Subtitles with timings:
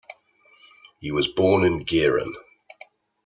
[0.99, 2.33] He was born in Gehren.